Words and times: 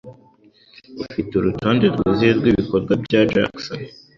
Ufite 1.03 1.31
urutonde 1.35 1.85
rwuzuye 1.93 2.31
rwibikorwa 2.39 2.93
bya 3.03 3.21
Jackson? 3.31 3.79